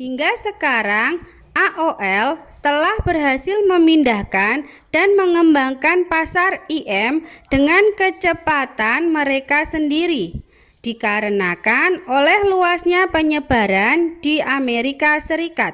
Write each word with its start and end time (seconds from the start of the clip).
hingga 0.00 0.30
sekarang 0.46 1.12
aol 1.66 2.28
telah 2.64 2.92
berhasil 3.08 3.56
memindahkan 3.72 4.58
dan 4.94 5.08
mengembangkan 5.20 5.98
pasar 6.12 6.52
im 6.88 7.12
dengan 7.52 7.80
kecepatan 8.00 9.00
mereka 9.16 9.60
sendiri 9.72 10.26
dikarenakan 10.84 11.90
oleh 12.16 12.38
luasnya 12.52 13.02
penyebaran 13.14 13.98
di 14.24 14.34
amerika 14.58 15.12
serikat 15.28 15.72